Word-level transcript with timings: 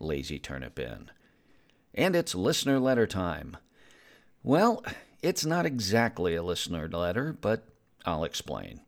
Lazy 0.00 0.38
Turnip 0.38 0.78
Inn. 0.78 1.10
And 1.94 2.16
it's 2.16 2.34
listener 2.34 2.78
letter 2.78 3.06
time. 3.06 3.56
Well, 4.42 4.84
it's 5.22 5.44
not 5.44 5.66
exactly 5.66 6.34
a 6.34 6.42
listener 6.42 6.88
letter, 6.88 7.36
but 7.40 7.68
I'll 8.04 8.24
explain. 8.24 8.80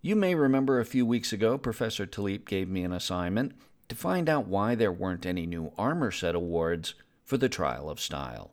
You 0.00 0.16
may 0.16 0.34
remember 0.34 0.80
a 0.80 0.84
few 0.84 1.06
weeks 1.06 1.32
ago, 1.32 1.58
Professor 1.58 2.06
Taliep 2.06 2.46
gave 2.46 2.68
me 2.68 2.82
an 2.82 2.92
assignment 2.92 3.52
to 3.88 3.94
find 3.94 4.28
out 4.28 4.48
why 4.48 4.74
there 4.74 4.92
weren't 4.92 5.26
any 5.26 5.46
new 5.46 5.72
armor 5.78 6.10
set 6.10 6.34
awards 6.34 6.94
for 7.24 7.36
the 7.36 7.48
Trial 7.48 7.90
of 7.90 8.00
Style. 8.00 8.52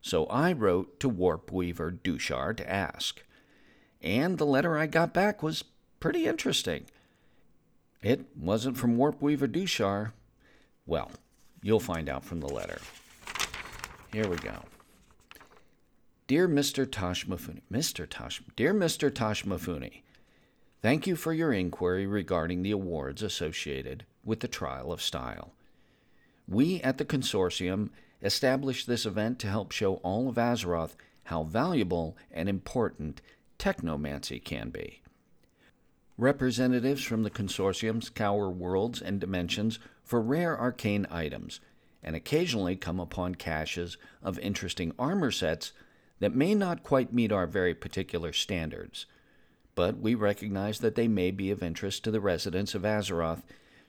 So 0.00 0.26
I 0.26 0.52
wrote 0.52 0.98
to 1.00 1.08
Warp 1.08 1.52
Weaver 1.52 1.92
Dushar 1.92 2.56
to 2.56 2.70
ask 2.70 3.22
and 4.02 4.38
the 4.38 4.46
letter 4.46 4.78
I 4.78 4.86
got 4.86 5.12
back 5.12 5.42
was 5.42 5.64
pretty 6.00 6.26
interesting. 6.26 6.84
It 8.02 8.26
wasn't 8.36 8.76
from 8.78 8.96
Warp 8.96 9.20
Weaver 9.20 9.48
Dushar. 9.48 10.12
Well, 10.86 11.10
you'll 11.62 11.80
find 11.80 12.08
out 12.08 12.24
from 12.24 12.40
the 12.40 12.48
letter. 12.48 12.78
Here 14.12 14.28
we 14.28 14.36
go. 14.36 14.62
Dear 16.26 16.48
Mr. 16.48 16.90
Tosh 16.90 17.26
Mifune, 17.26 17.60
Mr. 17.70 18.08
Tosh, 18.08 18.42
dear 18.56 18.72
Mr. 18.72 19.14
Tosh 19.14 19.44
Mifune, 19.44 20.02
thank 20.82 21.06
you 21.06 21.16
for 21.16 21.32
your 21.32 21.52
inquiry 21.52 22.06
regarding 22.06 22.62
the 22.62 22.70
awards 22.72 23.22
associated 23.22 24.04
with 24.24 24.40
the 24.40 24.48
Trial 24.48 24.92
of 24.92 25.02
Style. 25.02 25.52
We 26.48 26.80
at 26.82 26.98
the 26.98 27.04
consortium 27.04 27.90
established 28.22 28.86
this 28.86 29.06
event 29.06 29.38
to 29.40 29.48
help 29.48 29.72
show 29.72 29.94
all 29.96 30.28
of 30.28 30.36
Azeroth 30.36 30.94
how 31.24 31.42
valuable 31.42 32.16
and 32.30 32.48
important 32.48 33.20
technomancy 33.58 34.42
can 34.42 34.70
be. 34.70 35.02
Representatives 36.18 37.02
from 37.02 37.22
the 37.22 37.30
consortium 37.30 38.02
scour 38.02 38.48
worlds 38.48 39.02
and 39.02 39.20
dimensions 39.20 39.78
for 40.02 40.20
rare 40.20 40.58
arcane 40.58 41.06
items 41.10 41.60
and 42.02 42.16
occasionally 42.16 42.76
come 42.76 42.98
upon 43.00 43.34
caches 43.34 43.98
of 44.22 44.38
interesting 44.38 44.92
armor 44.98 45.30
sets 45.30 45.72
that 46.20 46.34
may 46.34 46.54
not 46.54 46.82
quite 46.82 47.12
meet 47.12 47.32
our 47.32 47.46
very 47.46 47.74
particular 47.74 48.32
standards. 48.32 49.04
But 49.74 49.98
we 49.98 50.14
recognize 50.14 50.78
that 50.78 50.94
they 50.94 51.08
may 51.08 51.30
be 51.30 51.50
of 51.50 51.62
interest 51.62 52.04
to 52.04 52.10
the 52.10 52.20
residents 52.20 52.74
of 52.74 52.82
Azeroth 52.82 53.42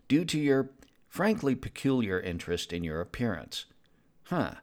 due 0.10 0.26
to 0.26 0.40
your 0.40 0.72
frankly 1.08 1.56
peculiar 1.56 2.20
interest 2.20 2.74
in 2.74 2.84
your 2.84 3.00
appearance. 3.00 3.66
Huh. 4.24 4.56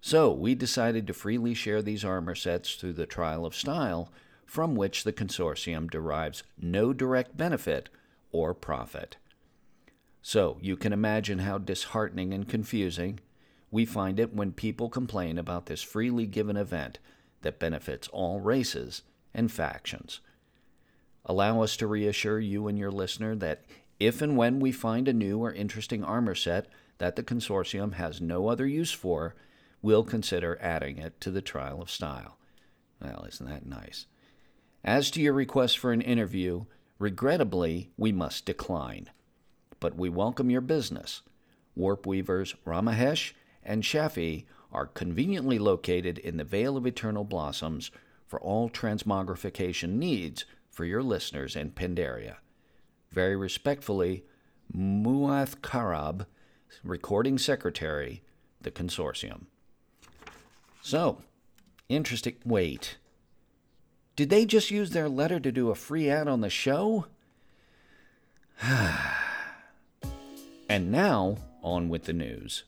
So 0.00 0.32
we 0.32 0.54
decided 0.54 1.06
to 1.06 1.14
freely 1.14 1.52
share 1.52 1.82
these 1.82 2.04
armor 2.04 2.34
sets 2.34 2.74
through 2.74 2.94
the 2.94 3.06
trial 3.06 3.44
of 3.44 3.54
style, 3.54 4.10
from 4.52 4.74
which 4.74 5.04
the 5.04 5.14
consortium 5.14 5.90
derives 5.90 6.42
no 6.60 6.92
direct 6.92 7.38
benefit 7.38 7.88
or 8.32 8.52
profit. 8.52 9.16
So 10.20 10.58
you 10.60 10.76
can 10.76 10.92
imagine 10.92 11.38
how 11.38 11.56
disheartening 11.56 12.34
and 12.34 12.46
confusing 12.46 13.20
we 13.70 13.86
find 13.86 14.20
it 14.20 14.34
when 14.34 14.52
people 14.52 14.90
complain 14.90 15.38
about 15.38 15.64
this 15.64 15.80
freely 15.80 16.26
given 16.26 16.58
event 16.58 16.98
that 17.40 17.58
benefits 17.58 18.08
all 18.08 18.40
races 18.40 19.00
and 19.32 19.50
factions. 19.50 20.20
Allow 21.24 21.62
us 21.62 21.74
to 21.78 21.86
reassure 21.86 22.38
you 22.38 22.68
and 22.68 22.78
your 22.78 22.92
listener 22.92 23.34
that 23.36 23.64
if 23.98 24.20
and 24.20 24.36
when 24.36 24.60
we 24.60 24.70
find 24.70 25.08
a 25.08 25.14
new 25.14 25.38
or 25.38 25.54
interesting 25.54 26.04
armor 26.04 26.34
set 26.34 26.66
that 26.98 27.16
the 27.16 27.22
consortium 27.22 27.94
has 27.94 28.20
no 28.20 28.48
other 28.48 28.66
use 28.66 28.92
for, 28.92 29.34
we'll 29.80 30.04
consider 30.04 30.58
adding 30.60 30.98
it 30.98 31.18
to 31.22 31.30
the 31.30 31.40
trial 31.40 31.80
of 31.80 31.90
style. 31.90 32.36
Well, 33.00 33.24
isn't 33.26 33.48
that 33.48 33.64
nice? 33.64 34.04
As 34.84 35.10
to 35.12 35.20
your 35.20 35.32
request 35.32 35.78
for 35.78 35.92
an 35.92 36.00
interview, 36.00 36.64
regrettably, 36.98 37.90
we 37.96 38.10
must 38.10 38.46
decline. 38.46 39.10
But 39.78 39.96
we 39.96 40.08
welcome 40.08 40.50
your 40.50 40.60
business. 40.60 41.22
Warp 41.76 42.04
Weavers 42.06 42.54
Ramahesh 42.66 43.32
and 43.62 43.82
Shafi 43.82 44.44
are 44.72 44.86
conveniently 44.86 45.58
located 45.58 46.18
in 46.18 46.36
the 46.36 46.44
Vale 46.44 46.76
of 46.76 46.86
Eternal 46.86 47.24
Blossoms 47.24 47.90
for 48.26 48.40
all 48.40 48.68
transmogrification 48.68 49.90
needs 49.90 50.44
for 50.70 50.84
your 50.84 51.02
listeners 51.02 51.54
in 51.54 51.70
Pandaria. 51.70 52.36
Very 53.10 53.36
respectfully, 53.36 54.24
Muath 54.74 55.56
Karab, 55.60 56.26
Recording 56.82 57.38
Secretary, 57.38 58.22
the 58.60 58.70
Consortium. 58.70 59.42
So, 60.80 61.22
interesting. 61.88 62.36
Wait. 62.44 62.96
Did 64.14 64.28
they 64.28 64.44
just 64.44 64.70
use 64.70 64.90
their 64.90 65.08
letter 65.08 65.40
to 65.40 65.50
do 65.50 65.70
a 65.70 65.74
free 65.74 66.10
ad 66.10 66.28
on 66.28 66.42
the 66.42 66.50
show? 66.50 67.06
and 70.68 70.92
now, 70.92 71.38
on 71.62 71.88
with 71.88 72.04
the 72.04 72.12
news. 72.12 72.64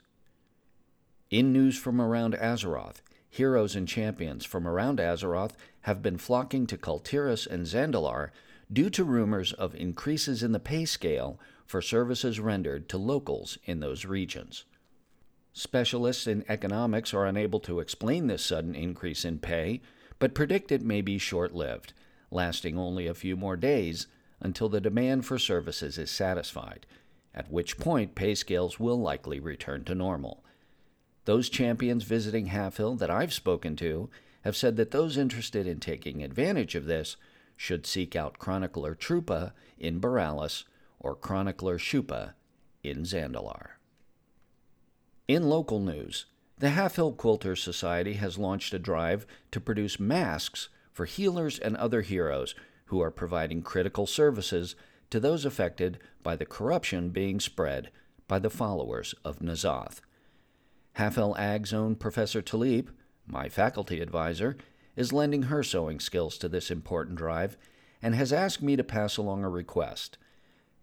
In 1.31 1.53
news 1.53 1.77
from 1.77 2.01
around 2.01 2.35
Azeroth, 2.35 3.03
heroes 3.29 3.77
and 3.77 3.87
champions 3.89 4.45
from 4.45 4.67
around 4.67 4.99
Azeroth 4.99 5.53
have 5.83 6.01
been 6.01 6.17
flocking 6.17 6.67
to 6.67 6.79
Kul 6.79 7.01
Tiras 7.01 7.47
and 7.47 7.67
Zandalar 7.67 8.31
due 8.73 8.89
to 8.91 9.05
rumors 9.05 9.53
of 9.53 9.75
increases 9.75 10.43
in 10.43 10.53
the 10.53 10.61
pay 10.61 10.85
scale 10.85 11.39
for 11.67 11.83
services 11.83 12.41
rendered 12.41 12.89
to 12.89 12.99
locals 12.99 13.59
in 13.65 13.81
those 13.81 14.05
regions. 14.05 14.65
Specialists 15.53 16.27
in 16.27 16.45
economics 16.49 17.13
are 17.13 17.27
unable 17.27 17.61
to 17.61 17.81
explain 17.81 18.27
this 18.27 18.45
sudden 18.45 18.75
increase 18.75 19.25
in 19.25 19.39
pay, 19.39 19.81
but 20.25 20.33
predict 20.33 20.73
it 20.73 20.81
may 20.81 21.03
be 21.03 21.19
short 21.19 21.55
lived, 21.55 21.93
lasting 22.31 22.79
only 22.79 23.07
a 23.07 23.13
few 23.13 23.37
more 23.37 23.59
days 23.59 24.07
until 24.41 24.71
the 24.71 24.81
demand 24.81 25.27
for 25.27 25.39
services 25.39 25.99
is 25.99 26.11
satisfied, 26.11 26.87
at 27.35 27.53
which 27.53 27.77
point 27.77 28.15
pay 28.15 28.35
scales 28.35 28.81
will 28.81 28.99
likely 28.99 29.39
return 29.39 29.85
to 29.85 29.95
normal. 29.95 30.43
Those 31.27 31.51
champions 31.51 32.05
visiting 32.05 32.47
Half 32.47 32.79
Hill 32.79 32.95
that 32.95 33.11
I've 33.11 33.35
spoken 33.35 33.77
to 33.77 34.09
have 34.45 34.57
said 34.57 34.77
that 34.77 34.93
those 34.93 35.19
interested 35.19 35.67
in 35.67 35.79
taking 35.79 36.23
advantage 36.23 36.75
of 36.75 36.87
this 36.87 37.19
should 37.55 37.85
seek 37.85 38.17
out 38.17 38.39
Chronicler 38.39 38.95
Trupa 38.95 39.53
in 39.79 40.01
Boralus 40.01 40.65
or 40.99 41.15
Chronicler 41.15 41.77
Shupa 41.77 42.33
in 42.83 43.03
Zandalar. 43.03 43.73
In 45.29 45.51
local 45.51 45.81
news, 45.81 46.25
the 46.57 46.71
Half 46.71 46.97
Hill 46.97 47.13
Quilter 47.13 47.57
Society 47.57 48.15
has 48.15 48.39
launched 48.39 48.73
a 48.75 48.79
drive 48.79 49.27
to 49.51 49.61
produce 49.61 49.99
masks 49.99 50.69
for 50.93 51.05
healers 51.05 51.59
and 51.59 51.77
other 51.77 52.03
heroes 52.03 52.55
who 52.87 53.01
are 53.01 53.11
providing 53.11 53.61
critical 53.61 54.07
services 54.07 54.77
to 55.11 55.19
those 55.19 55.45
affected 55.45 55.99
by 56.23 56.37
the 56.37 56.47
corruption 56.47 57.09
being 57.11 57.41
spread 57.41 57.91
by 58.29 58.39
the 58.39 58.51
followers 58.51 59.15
of 59.25 59.41
N'Zoth. 59.41 60.01
Half 60.93 61.17
Hill 61.17 61.35
Ag 61.37 61.67
Zone 61.67 61.97
Professor 61.97 62.41
Taliep, 62.41 62.89
my 63.27 63.49
faculty 63.49 64.01
advisor, 64.01 64.57
is 64.95 65.13
lending 65.13 65.45
her 65.45 65.65
sewing 65.65 65.99
skills 65.99 66.39
to 66.39 66.49
this 66.49 66.71
important 66.71 67.17
drive 67.17 67.57
and 68.01 68.15
has 68.15 68.33
asked 68.33 68.63
me 68.63 68.77
to 68.77 68.85
pass 68.85 69.17
along 69.17 69.43
a 69.43 69.49
request 69.49 70.19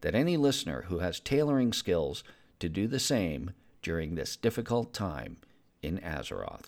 that 0.01 0.16
any 0.16 0.36
listener 0.36 0.84
who 0.90 1.00
has 1.00 1.22
tailoring 1.22 1.72
skills 1.72 2.25
to 2.60 2.68
do 2.68 2.88
the 2.88 3.00
same 3.00 3.51
during 3.81 4.16
this 4.16 4.36
difficult 4.36 4.94
time 4.94 5.38
in 5.81 6.00
Azeroth. 6.00 6.66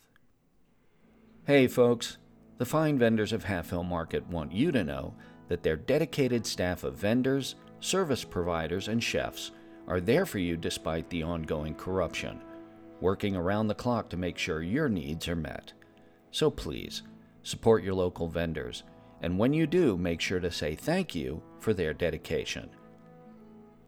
Hey, 1.46 1.68
folks, 1.68 2.18
the 2.58 2.66
fine 2.66 2.98
vendors 2.98 3.34
of 3.34 3.44
Half 3.44 3.70
Hill 3.70 3.84
Market 3.84 4.26
want 4.28 4.52
you 4.52 4.72
to 4.72 4.84
know 4.84 5.14
that 5.50 5.64
their 5.64 5.76
dedicated 5.76 6.46
staff 6.46 6.84
of 6.84 6.96
vendors, 6.96 7.56
service 7.80 8.24
providers, 8.24 8.88
and 8.88 9.04
chefs 9.04 9.52
are 9.88 10.00
there 10.00 10.26
for 10.26 10.40
you 10.40 10.56
despite 10.56 11.10
the 11.10 11.24
ongoing 11.24 11.76
corruption, 11.76 12.42
working 13.02 13.36
around 13.36 13.68
the 13.68 13.76
clock 13.76 14.10
to 14.10 14.18
make 14.18 14.38
sure 14.38 14.62
your 14.62 14.88
needs 14.88 15.28
are 15.28 15.36
met. 15.36 15.74
So 16.32 16.50
please, 16.50 17.04
support 17.44 17.84
your 17.84 17.94
local 17.94 18.28
vendors, 18.28 18.84
and 19.22 19.38
when 19.38 19.54
you 19.54 19.68
do, 19.68 19.98
make 19.98 20.22
sure 20.22 20.40
to 20.40 20.52
say 20.52 20.76
thank 20.76 21.14
you 21.14 21.44
for 21.60 21.74
their 21.74 21.94
dedication. 21.94 22.70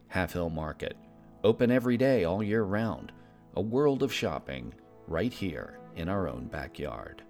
Half 0.09 0.33
Hill 0.33 0.49
Market, 0.49 0.97
open 1.43 1.71
every 1.71 1.97
day 1.97 2.25
all 2.25 2.43
year 2.43 2.63
round 2.63 3.11
a 3.55 3.61
world 3.61 4.03
of 4.03 4.11
shopping 4.11 4.73
right 5.07 5.33
here 5.33 5.79
in 5.95 6.09
our 6.09 6.27
own 6.27 6.45
backyard. 6.45 7.23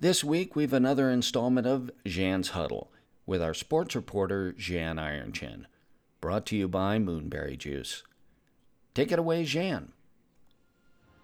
This 0.00 0.24
week, 0.24 0.56
we've 0.56 0.72
another 0.72 1.10
installment 1.10 1.66
of 1.66 1.90
Zhan's 2.06 2.50
Huddle 2.50 2.90
with 3.26 3.42
our 3.42 3.54
sports 3.54 3.94
reporter, 3.94 4.52
Zhan 4.58 4.96
Ironchin, 4.96 5.66
brought 6.20 6.46
to 6.46 6.56
you 6.56 6.68
by 6.68 6.98
Moonberry 6.98 7.56
Juice. 7.56 8.02
Take 8.94 9.12
it 9.12 9.18
away, 9.18 9.44
Zhan. 9.44 9.88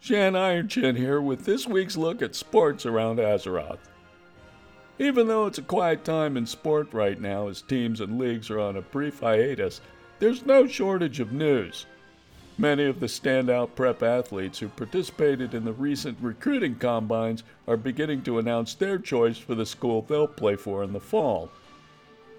Zhan 0.02 0.34
Ironchin 0.34 0.96
here 0.96 1.20
with 1.20 1.44
this 1.44 1.66
week's 1.66 1.96
look 1.96 2.22
at 2.22 2.36
sports 2.36 2.86
around 2.86 3.18
Azeroth. 3.18 3.80
Even 5.00 5.26
though 5.26 5.46
it's 5.46 5.58
a 5.58 5.62
quiet 5.62 6.04
time 6.04 6.36
in 6.36 6.46
sport 6.46 6.92
right 6.92 7.20
now 7.20 7.48
as 7.48 7.62
teams 7.62 8.00
and 8.00 8.18
leagues 8.18 8.48
are 8.50 8.60
on 8.60 8.76
a 8.76 8.82
brief 8.82 9.20
hiatus, 9.20 9.80
there's 10.18 10.46
no 10.46 10.66
shortage 10.66 11.20
of 11.20 11.32
news. 11.32 11.86
Many 12.60 12.86
of 12.86 12.98
the 12.98 13.06
standout 13.06 13.76
prep 13.76 14.02
athletes 14.02 14.58
who 14.58 14.68
participated 14.68 15.54
in 15.54 15.64
the 15.64 15.72
recent 15.72 16.18
recruiting 16.20 16.74
combines 16.74 17.44
are 17.68 17.76
beginning 17.76 18.22
to 18.22 18.40
announce 18.40 18.74
their 18.74 18.98
choice 18.98 19.38
for 19.38 19.54
the 19.54 19.64
school 19.64 20.02
they'll 20.02 20.26
play 20.26 20.56
for 20.56 20.82
in 20.82 20.92
the 20.92 20.98
fall. 20.98 21.50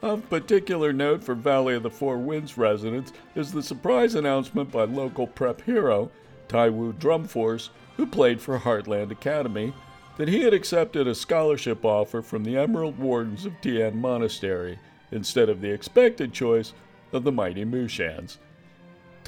Of 0.02 0.30
particular 0.30 0.92
note 0.92 1.24
for 1.24 1.36
Valley 1.36 1.74
of 1.76 1.84
the 1.84 1.90
Four 1.90 2.18
Winds 2.18 2.58
residents 2.58 3.14
is 3.34 3.54
the 3.54 3.64
surprise 3.64 4.14
announcement 4.14 4.72
by 4.72 4.84
local 4.84 5.26
prep 5.26 5.62
hero, 5.62 6.12
Taiwu 6.50 6.96
Drumforce, 6.96 7.70
who 7.96 8.06
played 8.06 8.42
for 8.42 8.60
Heartland 8.60 9.12
Academy, 9.12 9.74
that 10.18 10.28
he 10.28 10.42
had 10.42 10.54
accepted 10.54 11.08
a 11.08 11.16
scholarship 11.16 11.86
offer 11.86 12.22
from 12.22 12.44
the 12.44 12.58
Emerald 12.58 13.00
Wardens 13.00 13.46
of 13.46 13.54
Tian 13.62 14.02
Monastery 14.02 14.80
instead 15.14 15.48
of 15.48 15.62
the 15.62 15.72
expected 15.72 16.34
choice 16.34 16.74
of 17.14 17.24
the 17.24 17.32
mighty 17.32 17.64
Mushans. 17.64 18.38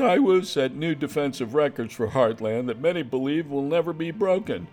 Taiwu 0.02 0.44
set 0.44 0.74
new 0.74 0.96
defensive 0.96 1.54
records 1.54 1.94
for 1.94 2.08
Heartland 2.08 2.66
that 2.66 2.82
many 2.82 3.04
believe 3.04 3.52
will 3.52 3.62
never 3.62 3.94
be 3.94 4.10
broken. 4.10 4.68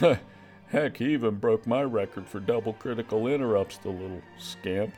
Heck, 0.68 0.96
he 0.96 1.12
even 1.12 1.34
broke 1.34 1.66
my 1.66 1.82
record 1.82 2.26
for 2.26 2.40
double 2.40 2.72
critical 2.72 3.26
interrupts, 3.26 3.76
the 3.76 3.90
little 3.90 4.22
scamp. 4.38 4.94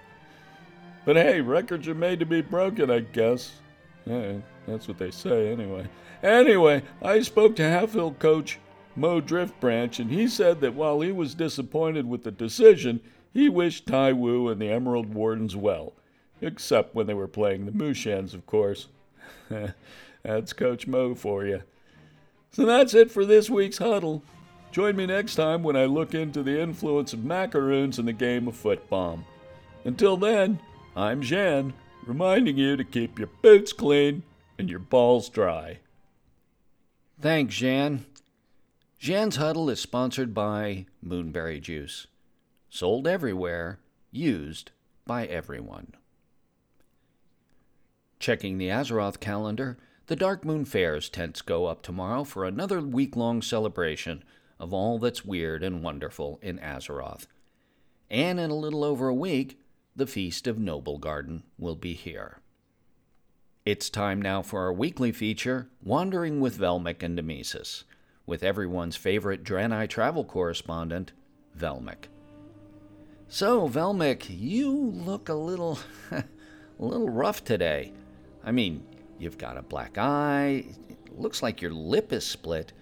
But 1.05 1.17
hey, 1.17 1.41
records 1.41 1.89
are 1.89 1.97
made 1.97 2.21
to 2.21 2.27
be 2.27 2.43
broken, 2.43 2.93
I 2.93 3.01
guess. 3.01 3.57
Eh, 4.09 4.37
that's 4.69 4.87
what 4.87 4.99
they 4.99 5.11
say, 5.11 5.51
anyway. 5.51 5.89
Anyway, 6.23 6.85
I 7.03 7.21
spoke 7.23 7.57
to 7.57 7.63
Halfhill 7.63 8.17
coach 8.21 8.61
Mo 8.95 9.21
Driftbranch, 9.21 9.99
and 9.99 10.13
he 10.13 10.29
said 10.29 10.61
that 10.61 10.75
while 10.75 11.01
he 11.01 11.11
was 11.11 11.35
disappointed 11.35 12.09
with 12.09 12.23
the 12.23 12.31
decision, 12.31 13.01
he 13.33 13.49
wished 13.49 13.87
Taiwu 13.87 14.53
and 14.53 14.63
the 14.63 14.71
Emerald 14.71 15.13
Wardens 15.13 15.57
well. 15.57 15.95
Except 16.41 16.95
when 16.95 17.09
they 17.09 17.15
were 17.15 17.27
playing 17.27 17.67
the 17.67 17.73
Mushans, 17.73 18.33
of 18.33 18.47
course. 18.47 18.87
that's 20.23 20.53
Coach 20.53 20.87
Mo 20.87 21.15
for 21.15 21.45
you. 21.45 21.63
So 22.53 22.67
that's 22.67 22.95
it 22.95 23.11
for 23.11 23.25
this 23.25 23.49
week's 23.49 23.79
huddle. 23.79 24.23
Join 24.73 24.97
me 24.97 25.07
next 25.07 25.35
time 25.35 25.63
when 25.63 25.77
I 25.77 25.85
look 25.85 26.15
into 26.15 26.43
the 26.43 26.61
influence 26.61 27.13
of 27.13 27.25
macaroons 27.25 27.99
in 27.99 28.07
the 28.07 28.13
game 28.13 28.49
of 28.49 28.57
football. 28.57 29.21
Until 29.85 30.17
then, 30.17 30.59
I'm 30.97 31.23
Zhan, 31.23 31.73
reminding 32.07 32.57
you 32.57 32.77
to 32.77 32.85
keep 32.85 33.19
your 33.19 33.29
boots 33.43 33.73
clean 33.73 34.23
and 34.59 34.71
your 34.71 34.79
balls 34.79 35.29
dry. 35.29 35.79
Thanks, 37.21 37.55
Zhan. 37.55 38.01
Zhan's 39.01 39.37
Huddle 39.37 39.69
is 39.69 39.81
sponsored 39.81 40.33
by 40.33 40.87
Moonberry 41.05 41.61
Juice. 41.61 42.07
Sold 42.71 43.07
everywhere, 43.07 43.79
used 44.11 44.71
by 45.07 45.27
everyone. 45.27 45.95
Checking 48.23 48.57
the 48.57 48.69
Azeroth 48.69 49.19
calendar, 49.19 49.77
the 50.07 50.15
Darkmoon 50.15 50.65
Faire's 50.65 51.09
tents 51.09 51.43
go 51.43 51.67
up 51.67 51.83
tomorrow 51.83 52.23
for 52.23 52.45
another 52.45 52.81
week 52.81 53.17
long 53.17 53.43
celebration 53.43 54.23
of 54.61 54.73
all 54.73 55.01
that's 55.01 55.25
weird 55.25 55.65
and 55.65 55.83
wonderful 55.83 56.39
in 56.41 56.61
Azeroth. 56.61 57.27
And 58.09 58.39
in 58.39 58.49
a 58.49 58.55
little 58.55 58.85
over 58.85 59.09
a 59.09 59.15
week, 59.15 59.59
the 59.97 60.07
Feast 60.07 60.47
of 60.47 60.57
Noble 60.57 60.99
Garden 60.99 61.43
will 61.59 61.75
be 61.75 61.95
here. 61.95 62.39
It's 63.67 63.91
time 63.91 64.23
now 64.23 64.41
for 64.41 64.61
our 64.61 64.73
weekly 64.73 65.11
feature, 65.11 65.67
Wandering 65.83 66.39
with 66.39 66.57
Velmic 66.57 67.03
and 67.03 67.19
Demesis, 67.19 67.83
with 68.25 68.45
everyone's 68.45 68.95
favorite 68.95 69.43
Draenei 69.43 69.89
travel 69.89 70.23
correspondent, 70.25 71.11
Velmic. 71.59 72.05
So, 73.27 73.69
Velmic, 73.69 74.27
you 74.29 74.71
look 74.71 75.29
a 75.29 75.35
little, 75.35 75.81
a 76.13 76.23
little 76.79 77.11
rough 77.11 77.43
today. 77.43 77.93
I 78.45 78.53
mean, 78.53 78.85
you've 79.19 79.39
got 79.39 79.57
a 79.57 79.63
black 79.63 79.99
eye, 79.99 80.65
it 80.89 81.19
looks 81.19 81.43
like 81.43 81.63
your 81.63 81.73
lip 81.73 82.13
is 82.13 82.27
split, 82.27 82.73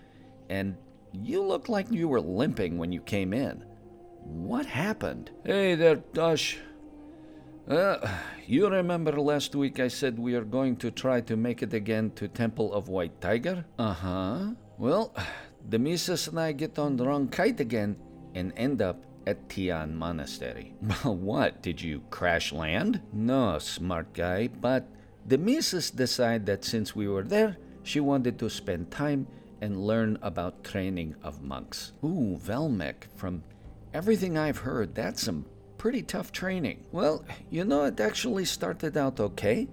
and 0.49 0.77
you 1.13 1.43
look 1.43 1.69
like 1.69 1.91
you 1.91 2.09
were 2.09 2.21
limping 2.21 2.79
when 2.79 2.93
you 2.93 3.01
came 3.01 3.33
in. 3.33 3.65
What 4.23 4.67
happened? 4.67 5.31
Hey 5.45 5.75
there, 5.75 5.97
Tosh. 5.97 6.59
Uh, 7.69 8.09
you 8.47 8.69
remember 8.69 9.13
last 9.21 9.55
week 9.55 9.81
I 9.81 9.89
said 9.89 10.19
we 10.19 10.35
are 10.35 10.45
going 10.45 10.77
to 10.77 10.91
try 10.91 11.21
to 11.23 11.37
make 11.37 11.63
it 11.63 11.75
again 11.75 12.11
to 12.17 12.27
Temple 12.27 12.73
of 12.73 12.89
White 12.89 13.21
Tiger? 13.21 13.65
Uh 13.79 13.93
huh. 13.93 14.51
Well, 14.79 15.15
the 15.69 15.79
missus 15.79 16.29
and 16.29 16.41
I 16.41 16.53
get 16.53 16.79
on 16.79 16.97
the 16.97 17.07
wrong 17.07 17.29
kite 17.29 17.61
again 17.61 17.97
and 18.35 18.53
end 18.57 18.83
up 18.83 19.05
at 19.27 19.49
Tian 19.49 19.95
Monastery. 19.95 20.75
what? 21.03 21.63
Did 21.63 21.81
you 21.81 22.03
crash 22.11 22.53
land? 22.53 23.01
No, 23.13 23.59
smart 23.59 24.13
guy, 24.15 24.49
but 24.49 24.89
the 25.27 25.39
missus 25.39 25.91
decided 25.91 26.47
that 26.47 26.65
since 26.65 26.97
we 26.97 27.09
were 27.09 27.23
there, 27.23 27.57
she 27.83 28.01
wanted 28.01 28.39
to 28.39 28.51
spend 28.51 28.91
time 28.91 29.27
and 29.61 29.87
learn 29.87 30.19
about 30.23 30.65
training 30.65 31.15
of 31.23 31.43
monks. 31.43 31.93
Ooh, 32.03 32.39
Velmic, 32.43 33.05
from 33.17 33.43
everything 33.93 34.39
I've 34.39 34.59
heard, 34.59 34.95
that's 34.95 35.23
some 35.23 35.45
pretty 35.79 36.03
tough 36.03 36.33
training. 36.33 36.85
Well, 36.93 37.25
you 37.51 37.65
know, 37.65 37.85
it 37.85 38.01
actually 38.01 38.45
started 38.45 38.97
out 38.97 39.21
okay. 39.21 39.69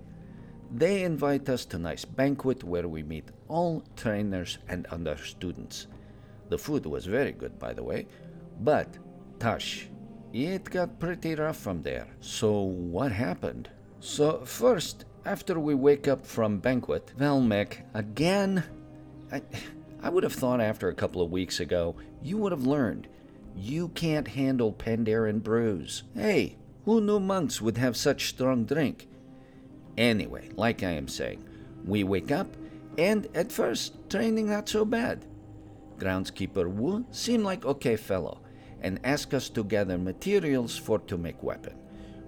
They 0.74 1.04
invite 1.04 1.48
us 1.50 1.66
to 1.66 1.78
a 1.78 1.80
nice 1.80 2.06
banquet 2.06 2.64
where 2.64 2.88
we 2.88 3.04
meet 3.04 3.30
all 3.48 3.84
trainers 3.96 4.58
and 4.68 4.86
other 4.88 5.18
students. 5.18 5.88
The 6.50 6.58
food 6.58 6.86
was 6.86 7.06
very 7.06 7.32
good, 7.32 7.58
by 7.60 7.74
the 7.74 7.84
way. 7.84 8.08
But, 8.62 8.98
Tosh, 9.40 9.88
it 10.34 10.66
got 10.66 11.00
pretty 11.00 11.36
rough 11.36 11.58
from 11.58 11.82
there. 11.84 12.08
So, 12.20 12.62
what 12.62 13.12
happened? 13.12 13.70
So, 14.00 14.46
first, 14.46 15.06
after 15.28 15.60
we 15.60 15.76
wake 15.76 16.08
up 16.08 16.26
from 16.26 16.58
banquet, 16.58 17.12
Velmic, 17.20 17.82
again? 17.94 18.64
I, 19.30 19.42
I 20.02 20.10
would 20.10 20.24
have 20.24 20.34
thought 20.34 20.62
after 20.62 20.88
a 20.88 20.96
couple 20.96 21.22
of 21.22 21.32
weeks 21.32 21.60
ago, 21.60 21.98
you 22.24 22.38
would 22.38 22.54
have 22.54 22.66
learned. 22.66 23.10
You 23.54 23.90
can't 23.90 24.30
handle 24.30 24.72
Pandaren 24.72 25.44
brews. 25.44 26.04
Hey, 26.14 26.56
who 26.86 27.02
knew 27.02 27.20
monks 27.20 27.62
would 27.62 27.78
have 27.78 27.98
such 27.98 28.30
strong 28.30 28.64
drink? 28.64 29.10
Anyway, 29.98 30.50
like 30.56 30.82
I 30.82 30.92
am 30.92 31.10
saying, 31.10 31.44
we 31.84 32.06
wake 32.06 32.32
up, 32.32 32.48
and 32.98 33.28
at 33.36 33.52
first, 33.52 34.10
training 34.10 34.50
not 34.50 34.70
so 34.70 34.86
bad. 34.86 35.26
Groundskeeper 35.98 36.72
Wu 36.72 37.06
seemed 37.12 37.44
like 37.44 37.66
okay 37.66 37.98
fellow, 37.98 38.40
and 38.82 38.98
asked 39.04 39.34
us 39.34 39.50
to 39.50 39.66
gather 39.66 39.98
materials 39.98 40.78
for 40.78 41.00
to 41.00 41.18
make 41.18 41.44
weapon, 41.44 41.76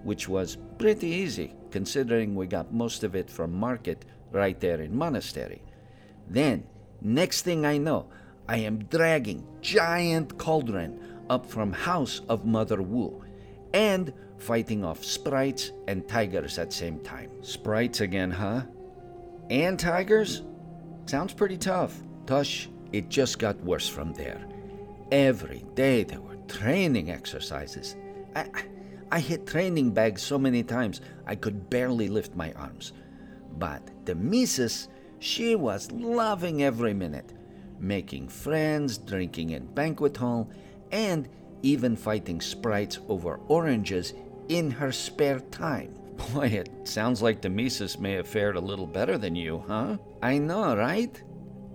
which 0.02 0.28
was 0.28 0.58
pretty 0.78 1.08
easy 1.08 1.54
considering 1.70 2.34
we 2.34 2.46
got 2.46 2.72
most 2.72 3.04
of 3.04 3.14
it 3.14 3.30
from 3.30 3.52
market 3.52 4.04
right 4.32 4.58
there 4.60 4.80
in 4.80 4.96
monastery. 4.96 5.62
Then, 6.28 6.64
next 7.00 7.42
thing 7.42 7.64
I 7.64 7.78
know, 7.78 8.08
I 8.48 8.58
am 8.58 8.84
dragging 8.84 9.46
giant 9.60 10.38
cauldron 10.38 11.00
up 11.28 11.46
from 11.46 11.72
house 11.72 12.20
of 12.28 12.44
Mother 12.44 12.82
Wu, 12.82 13.24
and 13.72 14.12
fighting 14.38 14.84
off 14.84 15.04
sprites 15.04 15.70
and 15.86 16.06
tigers 16.08 16.58
at 16.58 16.72
same 16.72 16.98
time. 17.00 17.30
Sprites 17.42 18.00
again, 18.00 18.30
huh? 18.30 18.62
And 19.48 19.78
tigers? 19.78 20.42
Sounds 21.06 21.32
pretty 21.32 21.56
tough. 21.56 21.96
Tush, 22.26 22.68
it 22.92 23.08
just 23.08 23.38
got 23.38 23.60
worse 23.60 23.88
from 23.88 24.12
there. 24.14 24.44
Every 25.12 25.64
day 25.74 26.04
there 26.04 26.20
were 26.20 26.36
training 26.48 27.10
exercises. 27.10 27.96
I, 28.34 28.42
I 28.42 28.64
hit 29.18 29.46
training 29.46 29.90
bags 29.90 30.22
so 30.22 30.38
many 30.38 30.62
times 30.62 31.00
I 31.26 31.34
could 31.34 31.68
barely 31.68 32.08
lift 32.08 32.36
my 32.36 32.52
arms. 32.52 32.92
But 33.58 33.82
the 34.04 34.14
missus, 34.14 34.88
she 35.18 35.56
was 35.56 35.90
loving 35.90 36.62
every 36.62 36.94
minute, 36.94 37.34
making 37.80 38.28
friends, 38.28 38.98
drinking 38.98 39.50
in 39.50 39.66
banquet 39.66 40.16
hall, 40.16 40.48
and 40.92 41.28
even 41.62 41.96
fighting 41.96 42.40
sprites 42.40 43.00
over 43.08 43.40
oranges 43.48 44.14
in 44.48 44.70
her 44.70 44.92
spare 44.92 45.40
time. 45.40 45.94
Boy, 46.32 46.46
it 46.46 46.70
sounds 46.84 47.20
like 47.20 47.40
the 47.40 47.48
missus 47.48 47.98
may 47.98 48.12
have 48.12 48.28
fared 48.28 48.56
a 48.56 48.60
little 48.60 48.86
better 48.86 49.18
than 49.18 49.34
you, 49.34 49.64
huh? 49.66 49.96
I 50.22 50.38
know, 50.38 50.76
right? 50.76 51.20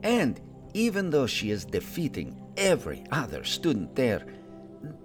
And 0.04 0.39
even 0.74 1.10
though 1.10 1.27
she 1.27 1.51
is 1.51 1.65
defeating 1.65 2.42
every 2.58 3.04
other 3.12 3.44
student 3.44 3.96
there, 3.96 4.25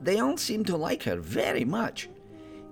they 0.00 0.18
all 0.18 0.36
seem 0.36 0.64
to 0.64 0.76
like 0.76 1.02
her 1.04 1.16
very 1.16 1.64
much. 1.64 2.08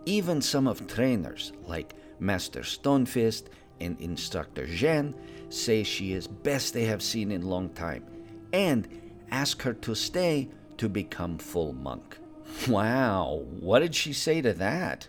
Even 0.09 0.41
some 0.41 0.67
of 0.67 0.87
trainers, 0.87 1.53
like 1.67 1.93
Master 2.19 2.61
Stonefist 2.61 3.49
and 3.79 4.01
Instructor 4.01 4.67
Jen, 4.67 5.15
say 5.51 5.83
she 5.83 6.15
is 6.15 6.27
best 6.27 6.73
they 6.73 6.87
have 6.87 7.03
seen 7.03 7.31
in 7.31 7.43
long 7.43 7.69
time, 7.75 8.07
and 8.55 8.89
ask 9.31 9.61
her 9.61 9.75
to 9.75 9.95
stay 9.95 10.49
to 10.79 10.89
become 10.89 11.37
full 11.37 11.75
monk. 11.75 12.17
Wow, 12.69 13.45
what 13.61 13.81
did 13.81 13.95
she 13.95 14.15
say 14.15 14.41
to 14.41 14.55
that? 14.55 15.09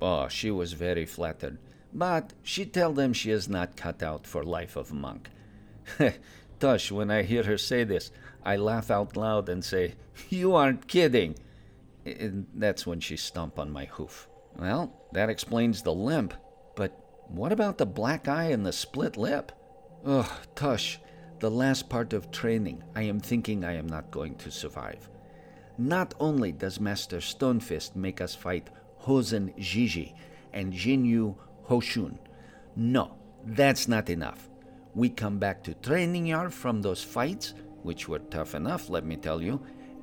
Oh, 0.00 0.28
she 0.28 0.50
was 0.50 0.72
very 0.72 1.04
flattered, 1.04 1.58
but 1.92 2.32
she 2.42 2.64
tell 2.64 2.94
them 2.94 3.12
she 3.12 3.30
is 3.30 3.50
not 3.50 3.76
cut 3.76 4.02
out 4.02 4.26
for 4.26 4.42
life 4.42 4.76
of 4.76 4.94
monk. 4.94 5.28
Tush, 6.58 6.90
when 6.90 7.10
I 7.10 7.22
hear 7.22 7.42
her 7.42 7.58
say 7.58 7.84
this, 7.84 8.10
I 8.42 8.56
laugh 8.56 8.90
out 8.90 9.14
loud 9.14 9.50
and 9.50 9.62
say, 9.62 9.96
You 10.30 10.54
aren't 10.54 10.88
kidding. 10.88 11.34
And 12.06 12.46
that's 12.54 12.86
when 12.86 13.00
she 13.00 13.18
stomp 13.18 13.58
on 13.58 13.70
my 13.70 13.84
hoof. 13.84 14.26
Well, 14.58 14.92
that 15.12 15.30
explains 15.30 15.82
the 15.82 15.94
limp, 15.94 16.34
but 16.74 16.92
what 17.28 17.52
about 17.52 17.78
the 17.78 17.86
black 17.86 18.26
eye 18.26 18.46
and 18.50 18.66
the 18.66 18.72
split 18.72 19.16
lip? 19.16 19.52
Ugh, 20.04 20.30
Tush, 20.54 20.98
the 21.38 21.50
last 21.50 21.88
part 21.88 22.12
of 22.12 22.30
training, 22.30 22.82
I 22.96 23.02
am 23.02 23.20
thinking 23.20 23.64
I 23.64 23.76
am 23.76 23.86
not 23.86 24.10
going 24.10 24.34
to 24.36 24.50
survive. 24.50 25.08
Not 25.76 26.14
only 26.18 26.50
does 26.50 26.80
Master 26.80 27.18
Stonefist 27.18 27.94
make 27.94 28.20
us 28.20 28.34
fight 28.34 28.70
Hozen 29.02 29.56
Jiji 29.58 30.14
and 30.52 30.72
Jinyu 30.72 31.36
Hoshun, 31.68 32.18
no, 32.74 33.14
that's 33.44 33.86
not 33.86 34.10
enough. 34.10 34.48
We 34.94 35.08
come 35.08 35.38
back 35.38 35.62
to 35.64 35.74
training 35.74 36.26
yard 36.26 36.52
from 36.52 36.82
those 36.82 37.04
fights, 37.04 37.54
which 37.82 38.08
were 38.08 38.18
tough 38.18 38.56
enough, 38.56 38.90
let 38.90 39.04
me 39.04 39.16
tell 39.16 39.40
you, 39.40 39.60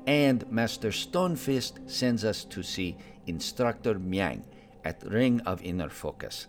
and 0.07 0.49
Master 0.49 0.89
Stonefist 0.89 1.89
sends 1.89 2.23
us 2.23 2.45
to 2.45 2.63
see 2.63 2.97
Instructor 3.27 3.95
Miang 3.95 4.43
at 4.83 5.03
Ring 5.03 5.41
of 5.41 5.61
Inner 5.63 5.89
Focus. 5.89 6.47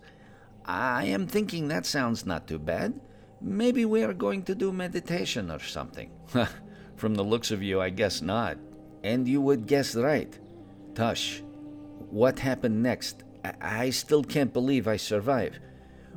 I 0.65 1.05
am 1.05 1.27
thinking 1.27 1.67
that 1.67 1.85
sounds 1.85 2.25
not 2.25 2.47
too 2.47 2.59
bad. 2.59 2.99
Maybe 3.41 3.85
we 3.85 4.03
are 4.03 4.13
going 4.13 4.43
to 4.43 4.55
do 4.55 4.71
meditation 4.71 5.49
or 5.51 5.59
something. 5.59 6.11
From 6.95 7.15
the 7.15 7.23
looks 7.23 7.51
of 7.51 7.63
you, 7.63 7.79
I 7.79 7.89
guess 7.89 8.21
not. 8.21 8.57
And 9.03 9.27
you 9.27 9.41
would 9.41 9.67
guess 9.67 9.95
right. 9.95 10.37
Tush, 10.95 11.41
what 12.09 12.39
happened 12.39 12.81
next? 12.81 13.23
I, 13.45 13.53
I 13.61 13.89
still 13.91 14.23
can't 14.23 14.51
believe 14.51 14.87
I 14.87 14.97
survived. 14.97 15.59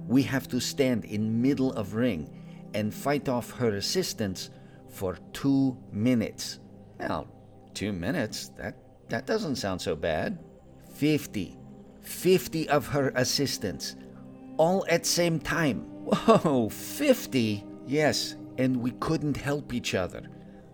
We 0.08 0.22
have 0.24 0.48
to 0.48 0.60
stand 0.60 1.04
in 1.04 1.42
middle 1.42 1.72
of 1.74 1.94
ring 1.94 2.30
and 2.74 2.92
fight 2.94 3.28
off 3.28 3.50
her 3.52 3.76
assistants 3.76 4.50
for 4.88 5.18
two 5.32 5.76
minutes. 5.92 6.58
Well, 6.98 7.28
two 7.74 7.92
minutes? 7.92 8.48
That 8.56 8.76
that 9.08 9.26
doesn't 9.26 9.56
sound 9.56 9.80
so 9.80 9.94
bad. 9.94 10.38
Fifty. 11.00 11.56
Fifty 12.02 12.68
of 12.68 12.86
her 12.88 13.10
assistants. 13.14 13.96
All 14.58 14.84
at 14.90 15.06
same 15.06 15.40
time. 15.40 15.78
Whoa, 16.04 16.68
fifty? 16.68 17.64
Yes, 17.86 18.36
and 18.58 18.76
we 18.76 18.90
couldn't 19.00 19.38
help 19.38 19.72
each 19.72 19.94
other. 19.94 20.28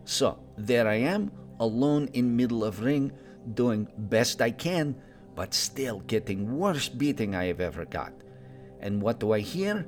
So 0.04 0.40
there 0.58 0.88
I 0.88 0.96
am, 0.96 1.30
alone 1.60 2.08
in 2.12 2.34
middle 2.34 2.64
of 2.64 2.80
ring, 2.82 3.12
doing 3.54 3.86
best 3.96 4.42
I 4.42 4.50
can, 4.50 4.96
but 5.36 5.54
still 5.54 6.00
getting 6.08 6.58
worst 6.58 6.98
beating 6.98 7.36
I 7.36 7.44
have 7.44 7.60
ever 7.60 7.84
got. 7.84 8.12
And 8.80 9.00
what 9.00 9.20
do 9.20 9.30
I 9.30 9.38
hear? 9.38 9.86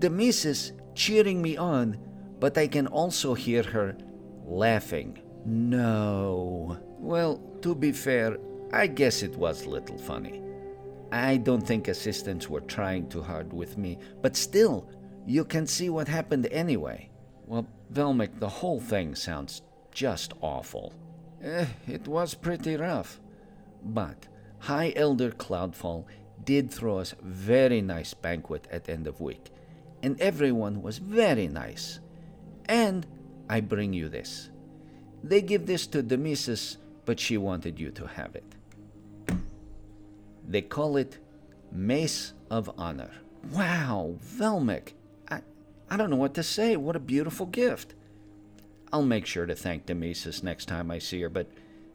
The 0.00 0.10
missus 0.10 0.72
cheering 0.94 1.40
me 1.40 1.56
on, 1.56 1.96
but 2.40 2.58
I 2.58 2.66
can 2.66 2.88
also 2.88 3.32
hear 3.32 3.62
her 3.62 3.96
laughing. 4.44 5.22
No. 5.46 6.76
Well, 6.98 7.40
to 7.62 7.74
be 7.74 7.92
fair, 7.92 8.36
I 8.72 8.86
guess 8.86 9.22
it 9.22 9.36
was 9.36 9.64
a 9.64 9.70
little 9.70 9.98
funny. 9.98 10.42
I 11.12 11.36
don't 11.36 11.66
think 11.66 11.88
assistants 11.88 12.48
were 12.48 12.62
trying 12.62 13.08
too 13.08 13.22
hard 13.22 13.52
with 13.52 13.76
me, 13.76 13.98
but 14.22 14.34
still, 14.34 14.88
you 15.26 15.44
can 15.44 15.66
see 15.66 15.90
what 15.90 16.08
happened 16.08 16.46
anyway. 16.46 17.10
Well, 17.46 17.66
Velmic, 17.92 18.38
the 18.40 18.48
whole 18.48 18.80
thing 18.80 19.14
sounds 19.14 19.60
just 19.92 20.32
awful. 20.40 20.94
Eh, 21.42 21.66
it 21.86 22.08
was 22.08 22.32
pretty 22.32 22.76
rough. 22.76 23.20
But 23.84 24.26
High 24.60 24.94
Elder 24.96 25.32
Cloudfall 25.32 26.06
did 26.42 26.70
throw 26.70 26.98
us 26.98 27.14
very 27.20 27.82
nice 27.82 28.14
banquet 28.14 28.66
at 28.70 28.88
end 28.88 29.06
of 29.06 29.20
week, 29.20 29.50
and 30.02 30.18
everyone 30.18 30.80
was 30.80 30.96
very 30.96 31.46
nice. 31.46 32.00
And 32.66 33.06
I 33.50 33.60
bring 33.60 33.92
you 33.92 34.08
this. 34.08 34.50
They 35.22 35.42
give 35.42 35.66
this 35.66 35.86
to 35.88 36.00
the 36.00 36.16
missus, 36.16 36.78
but 37.04 37.20
she 37.20 37.36
wanted 37.36 37.78
you 37.78 37.90
to 37.90 38.06
have 38.06 38.34
it. 38.34 38.54
They 40.46 40.62
call 40.62 40.96
it 40.96 41.18
Mace 41.70 42.32
of 42.50 42.70
Honor. 42.76 43.10
Wow, 43.52 44.16
Velmic. 44.24 44.92
I, 45.30 45.40
I 45.90 45.96
don't 45.96 46.10
know 46.10 46.16
what 46.16 46.34
to 46.34 46.42
say. 46.42 46.76
What 46.76 46.96
a 46.96 47.00
beautiful 47.00 47.46
gift. 47.46 47.94
I'll 48.92 49.02
make 49.02 49.26
sure 49.26 49.46
to 49.46 49.54
thank 49.54 49.86
Demesis 49.86 50.42
next 50.42 50.66
time 50.66 50.90
I 50.90 50.98
see 50.98 51.22
her, 51.22 51.30
but 51.30 51.48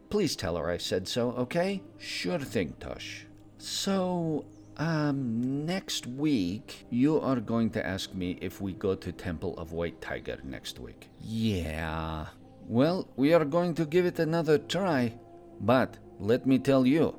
please 0.10 0.36
tell 0.36 0.58
her 0.58 0.70
I 0.70 0.78
said 0.78 1.08
so, 1.08 1.32
okay? 1.32 1.84
Sure 2.00 2.40
thing, 2.40 2.74
Tush. 2.80 3.26
So, 3.60 4.46
um, 4.78 5.66
next 5.66 6.08
week, 6.08 6.86
you 6.90 7.20
are 7.22 7.40
going 7.40 7.70
to 7.72 7.86
ask 7.86 8.14
me 8.14 8.38
if 8.42 8.62
we 8.62 8.74
go 8.74 8.96
to 8.96 9.12
Temple 9.12 9.56
of 9.58 9.74
White 9.74 10.02
Tiger 10.02 10.40
next 10.44 10.80
week. 10.80 11.08
Yeah. 11.22 12.28
Well, 12.68 13.08
we 13.16 13.34
are 13.34 13.46
going 13.46 13.76
to 13.76 13.86
give 13.86 14.06
it 14.06 14.20
another 14.20 14.58
try. 14.58 15.14
But, 15.62 15.98
let 16.20 16.46
me 16.46 16.60
tell 16.60 16.86
you, 16.86 17.16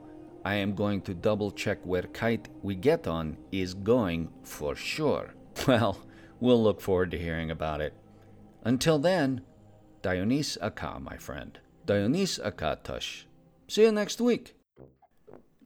I 0.49 0.55
am 0.55 0.75
going 0.75 1.02
to 1.02 1.12
double 1.12 1.50
check 1.50 1.78
where 1.85 2.05
kite 2.05 2.49
we 2.62 2.75
get 2.75 3.07
on 3.07 3.37
is 3.52 3.75
going 3.75 4.31
for 4.43 4.75
sure. 4.75 5.35
Well, 5.67 6.00
we'll 6.40 6.62
look 6.62 6.81
forward 6.81 7.11
to 7.11 7.19
hearing 7.19 7.50
about 7.50 7.83
it. 7.83 7.93
Until 8.64 8.99
then, 8.99 9.43
Dionys 10.02 10.57
Aka, 10.62 11.00
my 11.00 11.19
friend. 11.19 11.59
Dionys 11.85 12.40
Akatush. 12.40 13.25
See 13.67 13.83
you 13.83 13.93
next 13.93 14.23
week. 14.23 14.55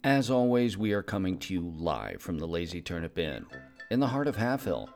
As 0.03 0.31
always, 0.31 0.77
we 0.77 0.93
are 0.95 1.03
coming 1.05 1.39
to 1.39 1.55
you 1.55 1.61
live 1.61 2.21
from 2.21 2.39
the 2.39 2.49
Lazy 2.49 2.83
Turnip 2.83 3.17
Inn, 3.21 3.47
in 3.89 4.01
the 4.01 4.09
heart 4.09 4.27
of 4.27 4.35
Half 4.35 4.65
Hill, 4.65 4.91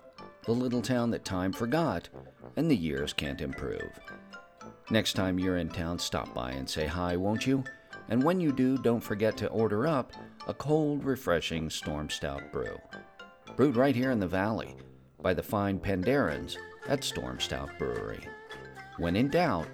the 0.46 0.52
little 0.52 0.82
town 0.82 1.12
that 1.12 1.24
time 1.24 1.52
forgot 1.52 2.08
and 2.56 2.68
the 2.68 2.76
years 2.76 3.12
can't 3.12 3.40
improve. 3.40 4.00
Next 4.90 5.12
time 5.12 5.38
you're 5.38 5.58
in 5.58 5.68
town, 5.68 6.00
stop 6.00 6.34
by 6.34 6.50
and 6.50 6.68
say 6.68 6.86
hi, 6.88 7.16
won't 7.16 7.46
you? 7.46 7.62
And 8.08 8.22
when 8.22 8.40
you 8.40 8.52
do, 8.52 8.78
don't 8.78 9.00
forget 9.00 9.36
to 9.38 9.48
order 9.48 9.86
up 9.86 10.12
a 10.46 10.54
cold, 10.54 11.04
refreshing 11.04 11.68
Storm 11.70 12.08
Stout 12.08 12.52
brew. 12.52 12.78
Brewed 13.56 13.76
right 13.76 13.96
here 13.96 14.10
in 14.10 14.20
the 14.20 14.28
valley 14.28 14.76
by 15.20 15.34
the 15.34 15.42
fine 15.42 15.80
Pandarans 15.80 16.56
at 16.88 17.02
Storm 17.02 17.40
Stout 17.40 17.70
Brewery. 17.78 18.20
When 18.98 19.16
in 19.16 19.28
doubt, 19.28 19.66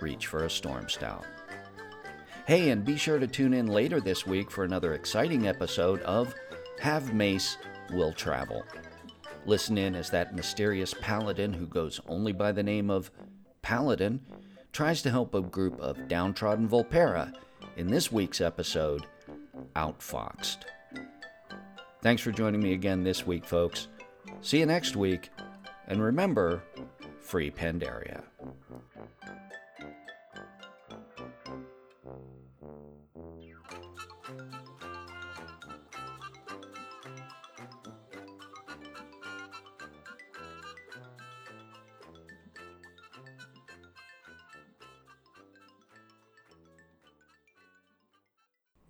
reach 0.00 0.26
for 0.26 0.44
a 0.44 0.50
Storm 0.50 0.88
Stout. 0.88 1.24
Hey, 2.46 2.70
and 2.70 2.84
be 2.84 2.96
sure 2.96 3.18
to 3.18 3.26
tune 3.26 3.54
in 3.54 3.66
later 3.66 4.00
this 4.00 4.26
week 4.26 4.50
for 4.50 4.64
another 4.64 4.92
exciting 4.92 5.48
episode 5.48 6.00
of 6.02 6.34
Have 6.80 7.14
Mace 7.14 7.56
Will 7.90 8.12
Travel. 8.12 8.62
Listen 9.46 9.78
in 9.78 9.94
as 9.94 10.10
that 10.10 10.34
mysterious 10.34 10.94
paladin 11.00 11.52
who 11.52 11.66
goes 11.66 12.00
only 12.08 12.32
by 12.32 12.52
the 12.52 12.62
name 12.62 12.90
of 12.90 13.10
Paladin 13.62 14.20
tries 14.72 15.02
to 15.02 15.10
help 15.10 15.34
a 15.34 15.40
group 15.40 15.78
of 15.80 16.08
downtrodden 16.08 16.68
Volpera 16.68 17.32
in 17.76 17.88
this 17.88 18.12
week's 18.12 18.40
episode, 18.40 19.06
Outfoxed. 19.76 20.58
Thanks 22.02 22.22
for 22.22 22.32
joining 22.32 22.62
me 22.62 22.72
again 22.72 23.02
this 23.02 23.26
week, 23.26 23.44
folks. 23.44 23.88
See 24.40 24.58
you 24.58 24.66
next 24.66 24.96
week, 24.96 25.30
and 25.88 26.02
remember, 26.02 26.62
free 27.20 27.50
Pandaria. 27.50 28.22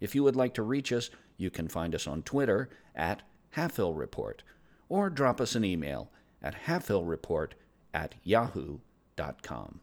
If 0.00 0.14
you 0.14 0.22
would 0.22 0.36
like 0.36 0.54
to 0.54 0.62
reach 0.62 0.92
us, 0.92 1.10
you 1.36 1.50
can 1.50 1.68
find 1.68 1.94
us 1.94 2.06
on 2.06 2.22
Twitter 2.22 2.68
at 2.94 3.22
Halfhill 3.56 3.96
Report 3.96 4.42
or 4.88 5.10
drop 5.10 5.40
us 5.40 5.54
an 5.54 5.64
email 5.64 6.10
at 6.42 6.54
halfhillreport 6.66 7.52
at 7.92 8.14
yahoo.com. 8.22 9.80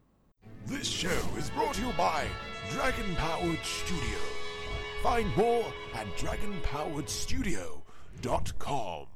This 0.65 0.87
show 0.87 1.19
is 1.37 1.49
brought 1.49 1.73
to 1.75 1.81
you 1.81 1.91
by 1.97 2.25
Dragon 2.71 3.15
Powered 3.15 3.59
Studio. 3.63 4.17
Find 5.01 5.35
more 5.35 5.65
at 5.93 6.07
dragonpoweredstudio.com. 6.17 9.07